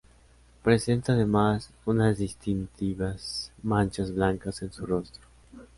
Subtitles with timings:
[0.63, 5.21] Presenta, además, unas distintivas manchas blancas en su rostro.